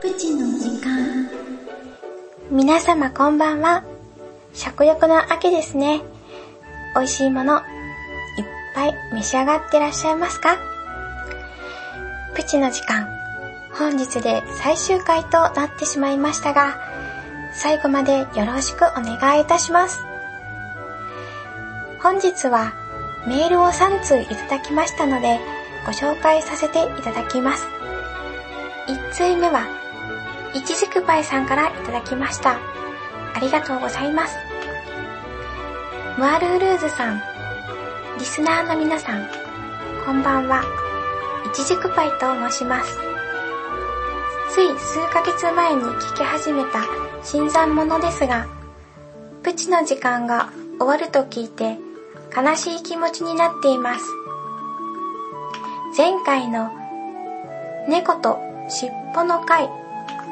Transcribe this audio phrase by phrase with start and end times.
[0.00, 1.28] プチの時間
[2.50, 3.84] 皆様こんばんは。
[4.54, 6.00] 食欲の秋ですね。
[6.94, 7.62] 美味しいもの、いっ
[8.74, 10.58] ぱい召し上がってらっしゃいますか？
[12.34, 13.08] プチの時間、
[13.74, 16.80] 本日で最終回となってしまいましたが、
[17.52, 20.00] 最後までよろしくお願いいたします。
[22.02, 22.72] 本日は
[23.26, 25.38] メールを3通いただきましたので、
[25.86, 27.66] ご紹介させていただきます。
[28.90, 29.68] 1通目は、
[30.52, 32.58] いちじくパイさんからいただきました。
[33.34, 34.36] ありがとうございます。
[36.18, 37.22] ムアルールーズさん、
[38.18, 39.28] リスナーの皆さん、
[40.04, 40.64] こんばんは。
[41.46, 42.98] いちじくパイと申します。
[44.50, 46.84] つい数ヶ月前に聞き始めた
[47.22, 48.48] 新参者ですが、
[49.44, 50.50] プチの時間が
[50.80, 51.78] 終わると聞いて
[52.36, 54.04] 悲しい気持ちになっています。
[55.96, 56.72] 前回の
[57.88, 59.68] 猫と尻尾の回、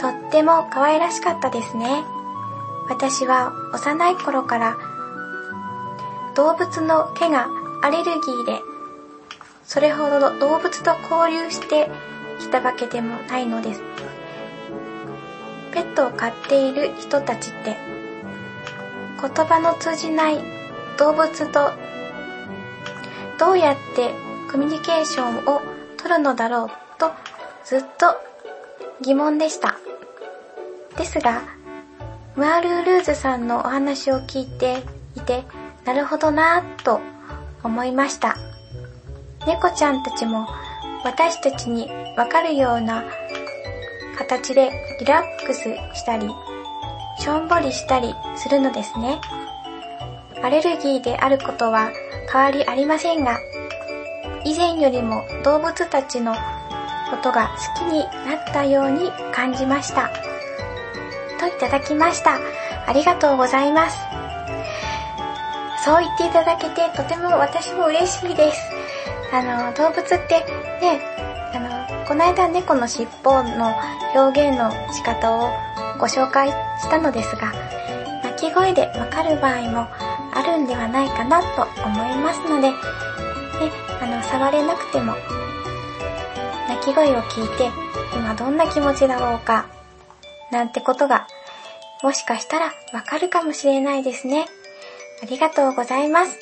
[0.00, 2.04] とっても可愛らしかったですね。
[2.88, 4.76] 私は幼い頃から
[6.34, 7.48] 動物の毛が
[7.82, 8.60] アレルギーで、
[9.64, 11.90] それほど動物と交流して
[12.40, 13.82] きたわけでもないのです。
[15.72, 17.76] ペットを飼っている人たちって、
[19.20, 20.38] 言葉の通じない
[20.98, 21.70] 動物と
[23.38, 24.14] どうやって
[24.50, 25.60] コミュニケーションを
[25.96, 27.10] 取るのだろうと
[27.64, 28.29] ずっと
[29.02, 29.78] 疑問でした。
[30.96, 31.42] ですが、
[32.36, 34.82] ムアルールーズさんのお話を聞いて
[35.16, 35.44] いて、
[35.84, 37.00] なるほどなぁと
[37.62, 38.36] 思いました。
[39.46, 40.46] 猫ちゃんたちも
[41.02, 43.04] 私たちにわかるような
[44.18, 44.70] 形で
[45.00, 45.62] リラックス
[45.94, 46.28] したり、
[47.18, 49.18] しょんぼりしたりするのですね。
[50.42, 51.90] アレルギーであることは
[52.30, 53.38] 変わりありませんが、
[54.44, 56.34] 以前よりも動物たちの
[57.10, 60.10] ことが好きになったように感じました。
[61.38, 62.38] といただきました。
[62.86, 63.98] ありがとうございます。
[65.84, 68.58] そう言っていただけてとても私も嬉しいです。
[69.32, 70.44] あの、動物って
[70.80, 71.00] ね、
[71.54, 73.74] あの、この間猫の尻尾の
[74.14, 75.50] 表現の仕方を
[75.98, 77.52] ご紹介したのですが、
[78.24, 79.88] 鳴き声でわかる場合も
[80.34, 82.76] あるんではないかなと思いますので、ね、
[84.02, 85.14] あの、触れなくても、
[86.70, 87.68] 鳴き声を聞いて、
[88.14, 89.66] 今どんな気持ちだろうか、
[90.52, 91.26] なんてことが、
[92.00, 94.46] もしかしたらわかるかもしれないですね。
[95.20, 96.38] ありがとうございます。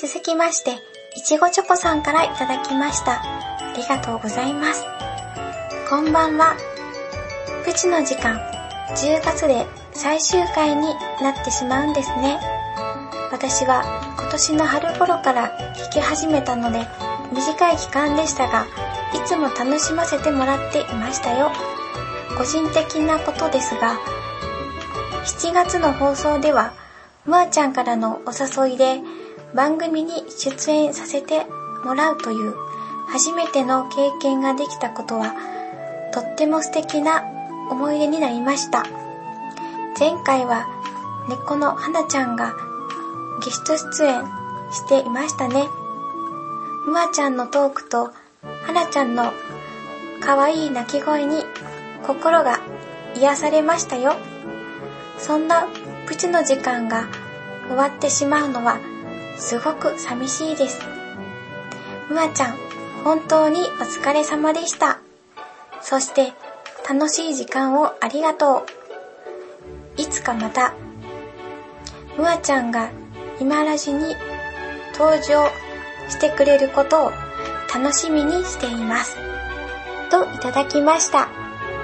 [0.00, 0.70] 続きまして、
[1.16, 3.22] いちごチョコさんからいただきました。
[3.22, 4.84] ありがとうございます。
[5.90, 6.54] こんばんは。
[7.64, 8.38] プチの時間、
[8.94, 12.38] 10月で最終回になってしまうんですね。
[13.32, 13.82] 私は
[14.16, 16.86] 今年の春頃から聞き始めたので、
[17.32, 18.66] 短い期間でしたが、
[19.14, 21.50] いつも楽しませてもらっていましたよ。
[22.36, 23.98] 個人的なことですが、
[25.24, 26.72] 7月の放送では、
[27.26, 29.00] むあちゃんからのお誘いで
[29.54, 31.46] 番組に出演させて
[31.84, 32.54] もらうという
[33.08, 35.34] 初めての経験ができたことは、
[36.12, 37.22] とっても素敵な
[37.70, 38.84] 思い出になりました。
[39.98, 40.66] 前回は
[41.28, 42.54] 猫の花ちゃんが
[43.44, 44.24] ゲスト出演
[44.72, 45.81] していましたね。
[46.84, 48.10] むあちゃんのトークと
[48.64, 49.32] 花ちゃんの
[50.20, 51.44] 可愛い鳴き声に
[52.06, 52.60] 心が
[53.14, 54.14] 癒されましたよ。
[55.18, 55.68] そんな
[56.06, 57.06] プチの時間が
[57.68, 58.80] 終わってしまうのは
[59.36, 60.80] すごく寂しいです。
[62.10, 62.56] むあちゃん、
[63.04, 64.98] 本当にお疲れ様でした。
[65.80, 66.32] そして
[66.88, 68.66] 楽しい時間をありがと
[69.96, 70.00] う。
[70.00, 70.74] いつかまた、
[72.16, 72.90] むあちゃんが
[73.40, 74.16] 今ラジに
[74.98, 75.48] 登場
[76.08, 77.12] してくれることを
[77.72, 79.16] 楽しみにしています。
[80.10, 81.28] といただきました。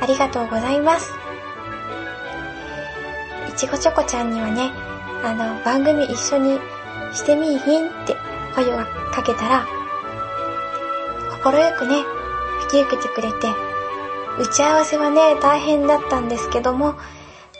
[0.00, 1.12] ありがとうございます。
[3.48, 4.70] いちごチョコちゃんにはね、
[5.24, 6.58] あの、番組一緒に
[7.12, 8.16] してみいひんって
[8.54, 8.76] 声を
[9.12, 9.66] かけたら、
[11.32, 11.96] 心よくね、
[12.64, 13.48] 引き受けてくれて、
[14.38, 16.94] 打ち合わせはね、大変だったんですけども、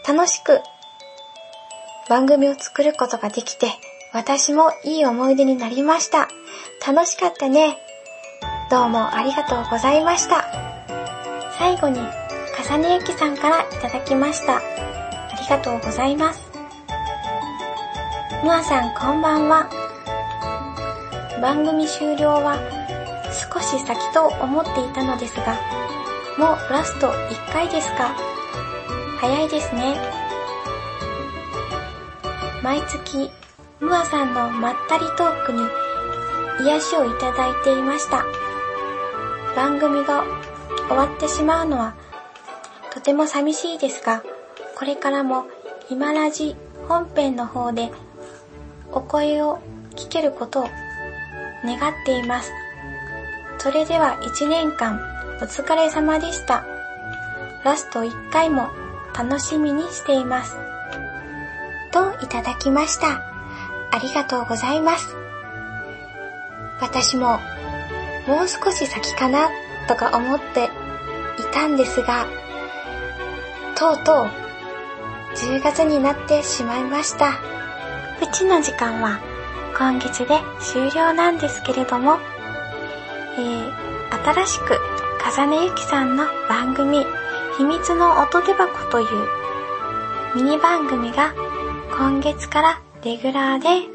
[0.06, 0.60] 楽しく
[2.08, 3.72] 番組を作ることができて、
[4.12, 6.28] 私もいい思い出になりました。
[6.86, 7.76] 楽しかったね。
[8.70, 10.46] どうもありがとうございました。
[11.58, 12.00] 最後に、
[12.56, 14.56] かさねゆきさんからいただきました。
[14.56, 14.60] あ
[15.38, 16.40] りがとうございます。
[18.42, 19.68] むあさんこんばんは。
[21.42, 22.58] 番組終了は
[23.52, 25.54] 少し先と思っていたのですが、
[26.38, 28.16] もうラスト1回ですか。
[29.20, 29.96] 早いですね。
[32.62, 33.30] 毎月、
[33.80, 35.62] ムアさんのまったりトークに
[36.60, 38.24] 癒しをいただいていました。
[39.54, 40.24] 番組が
[40.88, 41.94] 終わってしまうのは
[42.92, 44.22] とても寂しいですが、
[44.76, 45.46] これからも
[45.90, 46.56] 今ラジ
[46.88, 47.90] 本編の方で
[48.90, 49.60] お声を
[49.94, 50.68] 聞けることを
[51.64, 52.50] 願っています。
[53.58, 55.00] それでは1年間
[55.40, 56.64] お疲れ様でした。
[57.64, 58.68] ラスト1回も
[59.16, 60.56] 楽しみにしています。
[61.92, 63.37] といただきました。
[63.90, 65.16] ありがとうございます。
[66.80, 67.38] 私も
[68.26, 69.48] もう少し先かな
[69.88, 70.68] とか思ってい
[71.52, 72.26] たんですが、
[73.76, 74.30] とうとう
[75.36, 77.30] 10月になってしまいました。
[78.20, 79.20] うちの時間は
[79.78, 82.18] 今月で終了なんですけれども、
[83.38, 84.76] えー、新しく
[85.20, 87.04] 風根ゆきさんの番組、
[87.56, 89.06] 秘密の音手箱という
[90.34, 91.32] ミニ番組が
[91.96, 93.88] 今月からレギュラーで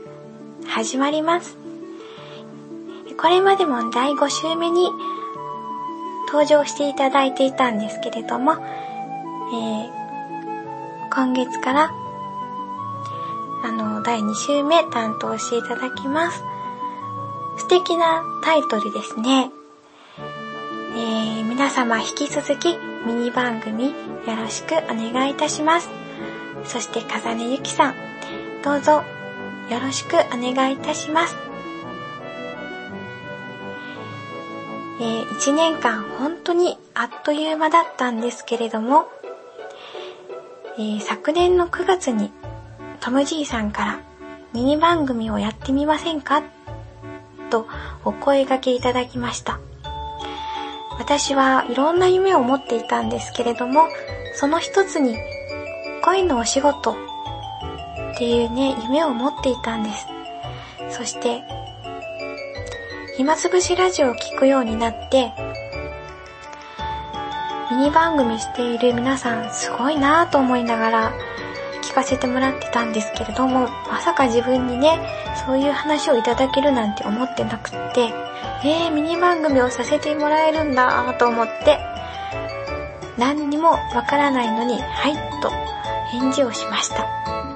[0.66, 1.58] 始まります。
[3.18, 4.90] これまでも第5週目に
[6.28, 9.90] 登場していただいていたんですけれども、えー、
[11.14, 11.92] 今月から
[13.66, 16.44] あの、第2週目担当していただきます。
[17.58, 19.52] 素敵なタイトルですね。
[20.96, 23.94] えー、皆様引き続きミニ番組よ
[24.38, 25.90] ろしくお願いいたします。
[26.64, 28.13] そして、かざねゆきさん、
[28.64, 29.04] どうぞ
[29.70, 31.36] よろしくお願いいたします。
[35.02, 39.08] えー、1年間本当にあっという間だったんですけれども、
[40.78, 42.32] えー、昨年の9月に
[43.02, 44.00] トムじいさんから
[44.54, 46.44] ミニ番組をやってみませんか？
[47.50, 47.68] と
[48.06, 49.60] お声掛けいただきました。
[51.00, 53.90] 私はいろんな夢を持っていたんですけれども、
[54.36, 55.18] その一つに
[56.06, 56.96] 恋のお仕事
[58.24, 60.08] っていうね、夢を持っていたんです。
[60.90, 61.44] そして、
[63.18, 65.34] 暇つぶしラジオを聴くようになって、
[67.70, 71.14] ミニ番組している皆さんすごいなぁと思いながら
[71.82, 75.02] 聞かせてもらってたんですけれども、まさか自分にね、
[75.46, 78.14] そういう話をいただけるなんて思ってなくって、
[78.64, 81.78] えー、ミニ番組をさせてもらえるんだと思って、
[83.18, 85.52] 何にもわからないのに、はいと
[86.18, 87.53] 返事をしました。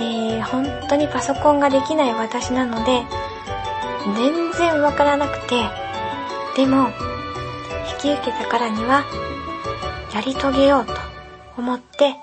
[0.00, 3.02] えー、本当にパソコンができない私なので、
[4.16, 5.68] 全然わからなくて、
[6.56, 6.88] でも、
[7.92, 9.04] 引き受けたからには、
[10.14, 10.94] やり遂げようと
[11.58, 12.16] 思って、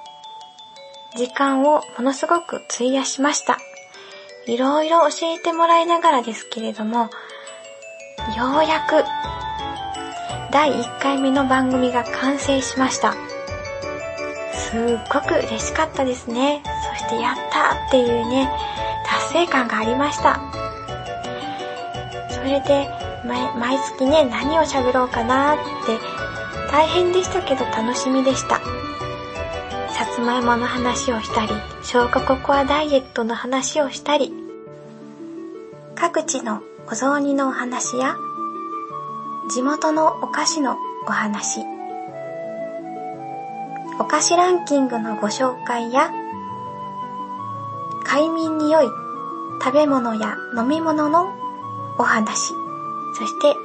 [1.16, 3.58] 時間をものすごく費やしました。
[4.48, 7.10] いろいろ教えてもらいながらですけれども、
[8.36, 9.04] ようやく、
[10.52, 13.14] 第1回目の番組が完成しました。
[14.54, 14.80] すっ
[15.14, 16.64] ごく嬉しかったですね。
[17.08, 18.52] そしてやったっていうね、
[19.06, 20.42] 達成感がありました。
[22.30, 22.90] それで、
[23.26, 25.98] 毎月ね、何を喋ろうかなって、
[26.70, 28.60] 大変でしたけど楽しみでした。
[29.90, 34.34] さつまいもの話をしたり、消化ココアダイエットの話をしたり、
[35.96, 36.62] 各地の
[36.92, 38.16] お雑煮のお話や、
[39.50, 40.76] 地元のお菓子の
[41.08, 41.62] お話、
[44.00, 46.12] お菓子ランキングのご紹介や、
[48.08, 48.86] 快眠に良い
[49.62, 51.28] 食べ物や飲み物の
[51.98, 52.54] お話、
[53.14, 53.56] そして、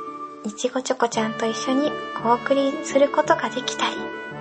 [0.44, 1.92] いちごチョコちゃんと一緒に
[2.24, 3.96] お送りすることができたり、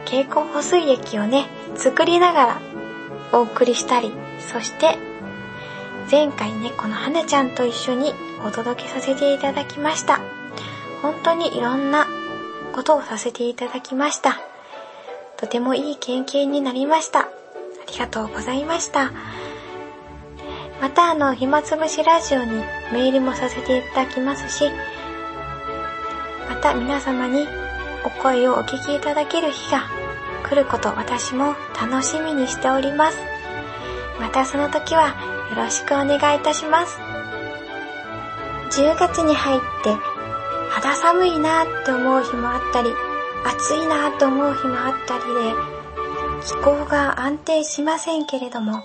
[0.06, 2.62] 蛍光補水液をね、作りながら
[3.32, 4.98] お送りしたり、そして、
[6.10, 10.20] 前回ね、この花ちゃんと一緒にお届けさせていただきました。
[11.04, 12.08] 本当にいろんな
[12.74, 14.40] ことをさせていただきました。
[15.38, 17.20] とてもいい経験になりました。
[17.20, 17.30] あ
[17.92, 19.12] りがとうございました。
[20.82, 22.56] またあの、暇つぶしラジオに
[22.92, 24.72] メールもさせていただきますし、
[26.50, 27.48] また皆様に
[28.04, 29.84] お声をお聞きいただける日が
[30.44, 33.20] 来ること私も楽しみにしております。
[34.20, 35.10] またその時は
[35.52, 37.00] よろしくお願いいたします。
[38.72, 39.96] 10月に入って
[40.72, 42.90] 肌寒いなって思う日もあったり、
[43.46, 45.54] 暑いなって思う日もあったりで、
[46.44, 48.82] 気候が安定しませんけれども、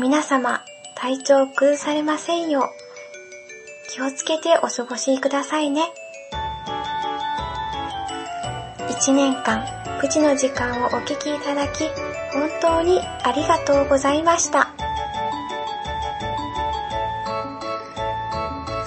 [0.00, 0.60] 皆様
[1.00, 5.92] 体調を崩されませんよう、気をつけてお過ごしくださいね。
[8.88, 9.64] 1年間、
[10.00, 11.84] プチの時間をお聞きいただき、
[12.32, 14.74] 本当にありがとうございました。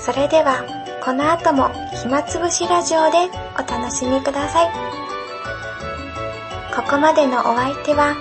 [0.02, 0.66] それでは、
[1.06, 1.70] この後も
[2.04, 4.72] 暇つぶしラジオでお楽しみください。
[6.76, 8.16] ここまでのお相手は、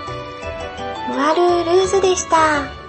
[1.09, 2.80] ムアルールーズでした。